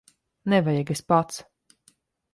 [0.53, 0.91] Nevajag.
[0.95, 1.39] Es pats.